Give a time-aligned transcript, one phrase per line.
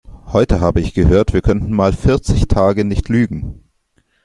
[0.33, 3.69] Heute habe ich gehört, wir könnten mal vierzig Tage nicht Lügen.